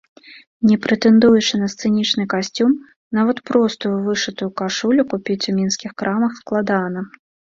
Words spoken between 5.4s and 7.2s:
у мінскіх крамах складана.